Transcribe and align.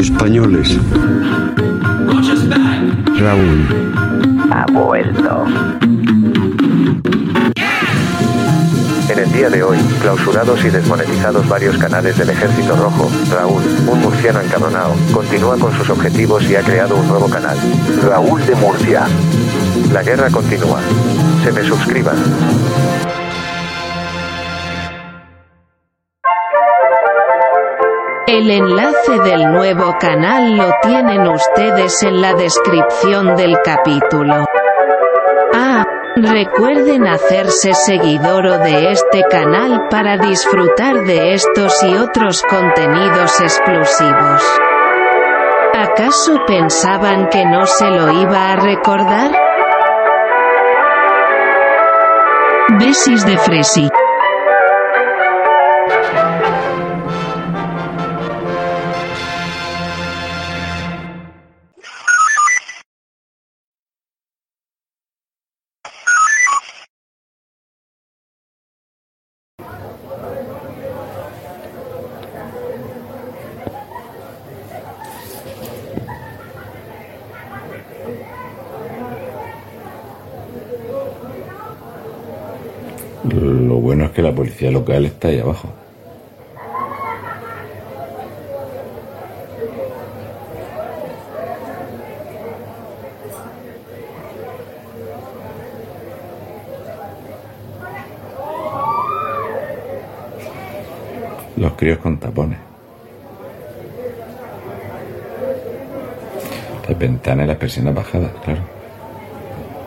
Españoles. 0.00 0.78
Raúl. 3.18 3.66
ha 4.50 4.64
vuelto. 4.72 5.44
En 9.10 9.18
el 9.18 9.30
día 9.30 9.50
de 9.50 9.62
hoy, 9.62 9.76
clausurados 10.00 10.64
y 10.64 10.70
desmonetizados 10.70 11.46
varios 11.46 11.76
canales 11.76 12.16
del 12.16 12.30
Ejército 12.30 12.76
Rojo, 12.76 13.10
Raúl, 13.30 13.62
un 13.86 14.00
murciano 14.00 14.40
encabronado, 14.40 14.94
continúa 15.12 15.58
con 15.58 15.76
sus 15.76 15.90
objetivos 15.90 16.48
y 16.48 16.56
ha 16.56 16.62
creado 16.62 16.96
un 16.96 17.06
nuevo 17.06 17.28
canal. 17.28 17.58
Raúl 18.02 18.40
de 18.46 18.54
Murcia. 18.54 19.06
La 19.92 20.02
guerra 20.02 20.30
continúa. 20.30 20.80
Se 21.44 21.52
me 21.52 21.62
suscriban. 21.62 22.16
El 28.40 28.50
enlace 28.50 29.18
del 29.22 29.52
nuevo 29.52 29.98
canal 30.00 30.56
lo 30.56 30.72
tienen 30.80 31.28
ustedes 31.28 32.02
en 32.02 32.22
la 32.22 32.32
descripción 32.32 33.36
del 33.36 33.58
capítulo. 33.62 34.46
Ah, 35.52 35.84
recuerden 36.16 37.06
hacerse 37.06 37.74
seguidor 37.74 38.60
de 38.62 38.92
este 38.92 39.24
canal 39.24 39.88
para 39.90 40.16
disfrutar 40.16 41.04
de 41.04 41.34
estos 41.34 41.82
y 41.82 41.94
otros 41.98 42.42
contenidos 42.44 43.38
exclusivos. 43.42 44.42
¿Acaso 45.74 46.36
pensaban 46.46 47.28
que 47.28 47.44
no 47.44 47.66
se 47.66 47.90
lo 47.90 48.10
iba 48.22 48.52
a 48.52 48.56
recordar? 48.56 49.32
Besis 52.78 53.26
de 53.26 53.36
Fresi. 53.36 53.90
Lo 83.32 83.76
bueno 83.76 84.06
es 84.06 84.10
que 84.10 84.22
la 84.22 84.34
policía 84.34 84.72
local 84.72 85.04
está 85.04 85.28
ahí 85.28 85.38
abajo. 85.38 85.68
Los 101.56 101.72
críos 101.74 101.98
con 101.98 102.18
tapones. 102.18 102.58
Las 106.88 106.98
ventanas 106.98 107.44
y 107.44 107.46
las 107.46 107.56
persianas 107.58 107.94
bajadas, 107.94 108.32
claro. 108.44 108.62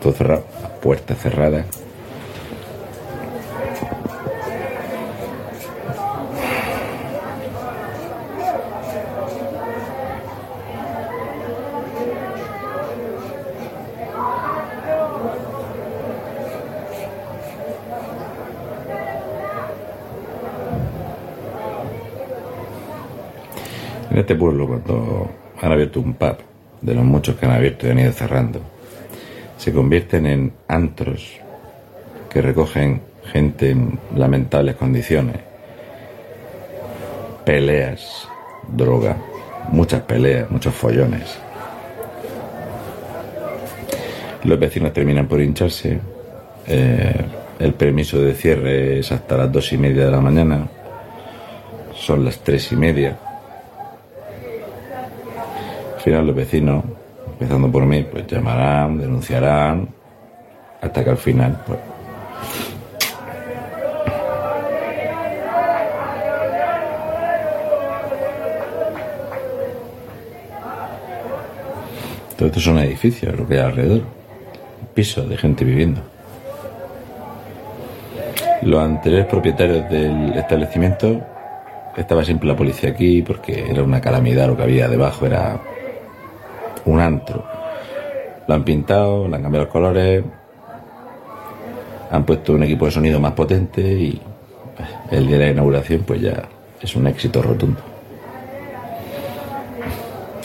Todo 0.00 0.12
cerrado, 0.12 0.44
las 0.62 0.70
puertas 0.72 1.18
cerradas. 1.18 1.83
En 24.14 24.20
este 24.20 24.36
pueblo, 24.36 24.68
cuando 24.68 25.28
han 25.60 25.72
abierto 25.72 25.98
un 25.98 26.14
pub, 26.14 26.36
de 26.80 26.94
los 26.94 27.04
muchos 27.04 27.34
que 27.34 27.46
han 27.46 27.52
abierto 27.52 27.88
y 27.88 27.90
han 27.90 27.98
ido 27.98 28.12
cerrando, 28.12 28.60
se 29.58 29.72
convierten 29.72 30.26
en 30.26 30.52
antros 30.68 31.32
que 32.30 32.40
recogen 32.40 33.00
gente 33.32 33.70
en 33.70 33.98
lamentables 34.14 34.76
condiciones, 34.76 35.38
peleas, 37.44 38.28
droga, 38.68 39.16
muchas 39.72 40.02
peleas, 40.02 40.48
muchos 40.48 40.72
follones. 40.76 41.36
Los 44.44 44.60
vecinos 44.60 44.92
terminan 44.92 45.26
por 45.26 45.40
hincharse. 45.40 45.98
eh, 46.68 47.24
el 47.58 47.74
permiso 47.74 48.20
de 48.20 48.34
cierre 48.34 49.00
es 49.00 49.10
hasta 49.10 49.36
las 49.36 49.50
dos 49.50 49.72
y 49.72 49.76
media 49.76 50.04
de 50.04 50.10
la 50.12 50.20
mañana. 50.20 50.68
Son 51.96 52.24
las 52.24 52.38
tres 52.38 52.70
y 52.70 52.76
media. 52.76 53.18
Al 56.04 56.10
final 56.10 56.26
los 56.26 56.36
vecinos, 56.36 56.84
empezando 57.32 57.72
por 57.72 57.86
mí, 57.86 58.02
pues 58.02 58.26
llamarán, 58.26 58.98
denunciarán, 58.98 59.88
hasta 60.82 61.02
que 61.02 61.08
al 61.08 61.16
final, 61.16 61.58
pues... 61.66 61.78
Todo 72.36 72.48
esto 72.48 72.60
son 72.60 72.80
edificios, 72.80 73.34
lo 73.34 73.48
que 73.48 73.54
hay 73.54 73.60
alrededor. 73.60 74.02
Pisos 74.92 75.26
de 75.26 75.38
gente 75.38 75.64
viviendo. 75.64 76.02
Los 78.60 78.82
anteriores 78.82 79.26
propietarios 79.26 79.88
del 79.88 80.34
establecimiento 80.34 81.22
estaba 81.96 82.22
siempre 82.26 82.46
la 82.46 82.56
policía 82.56 82.90
aquí 82.90 83.22
porque 83.22 83.70
era 83.70 83.82
una 83.82 84.02
calamidad 84.02 84.48
lo 84.48 84.56
que 84.58 84.64
había 84.64 84.86
debajo, 84.86 85.24
era 85.24 85.58
un 86.86 87.00
antro. 87.00 87.44
Lo 88.46 88.54
han 88.54 88.64
pintado, 88.64 89.26
le 89.28 89.36
han 89.36 89.42
cambiado 89.42 89.64
los 89.64 89.72
colores, 89.72 90.24
han 92.10 92.24
puesto 92.24 92.52
un 92.52 92.62
equipo 92.62 92.84
de 92.84 92.90
sonido 92.90 93.18
más 93.20 93.32
potente 93.32 93.80
y 93.80 94.20
pues, 94.76 94.88
el 95.10 95.26
día 95.26 95.38
de 95.38 95.46
la 95.46 95.50
inauguración 95.52 96.02
pues 96.06 96.20
ya 96.20 96.44
es 96.80 96.94
un 96.96 97.06
éxito 97.06 97.42
rotundo. 97.42 97.80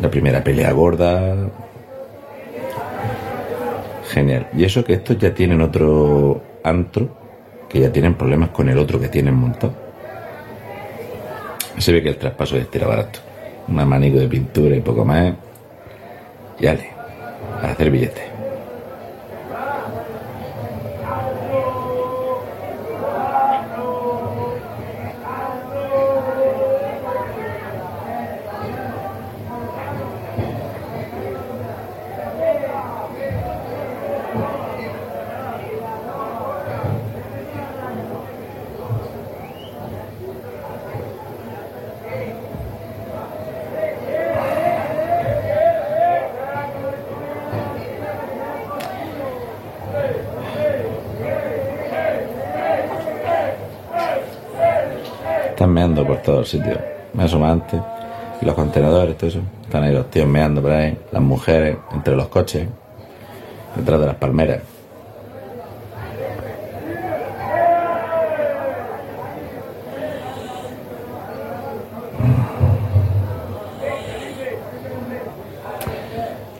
La 0.00 0.10
primera 0.10 0.42
pelea 0.42 0.72
gorda. 0.72 1.36
Genial. 4.10 4.48
Y 4.56 4.64
eso 4.64 4.84
que 4.84 4.94
estos 4.94 5.16
ya 5.18 5.32
tienen 5.32 5.60
otro 5.60 6.42
antro, 6.62 7.08
que 7.68 7.80
ya 7.80 7.90
tienen 7.90 8.14
problemas 8.14 8.50
con 8.50 8.68
el 8.68 8.78
otro 8.78 9.00
que 9.00 9.08
tienen 9.08 9.34
montado. 9.34 9.72
Se 11.78 11.92
ve 11.92 12.02
que 12.02 12.10
el 12.10 12.18
traspaso 12.18 12.56
de 12.56 12.62
este 12.62 12.78
barato. 12.80 13.20
Un 13.68 13.80
abanico 13.80 14.18
de 14.18 14.28
pintura 14.28 14.76
y 14.76 14.80
poco 14.80 15.04
más. 15.04 15.32
Y 16.58 16.66
ale, 16.66 16.90
a 17.62 17.70
hacer 17.70 17.90
billetes. 17.90 18.33
Están 55.64 55.72
meando 55.72 56.06
por 56.06 56.18
todo 56.18 56.40
el 56.40 56.44
sitio. 56.44 56.78
Me 57.14 57.24
asoma 57.24 57.50
antes. 57.50 57.80
Y 58.38 58.44
los 58.44 58.54
contenedores, 58.54 59.16
todo 59.16 59.30
eso. 59.30 59.40
Están 59.62 59.82
ahí 59.84 59.94
los 59.94 60.10
tíos 60.10 60.28
meando 60.28 60.60
por 60.60 60.72
ahí. 60.72 60.94
Las 61.10 61.22
mujeres, 61.22 61.78
entre 61.90 62.14
los 62.14 62.28
coches. 62.28 62.68
Detrás 63.74 63.98
de 63.98 64.06
las 64.06 64.16
palmeras. 64.16 64.60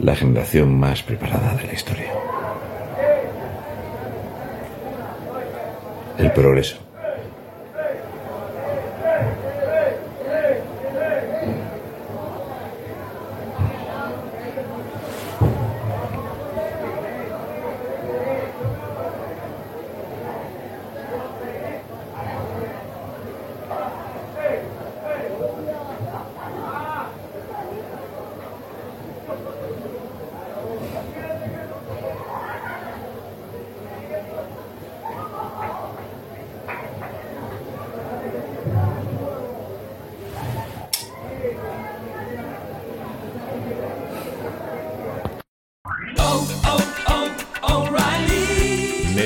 La 0.01 0.17
generación 0.17 0.79
más 0.79 1.03
preparada 1.03 1.57
de 1.57 1.67
la 1.67 1.75
historia. 1.75 2.11
El 6.17 6.33
progreso. 6.33 6.94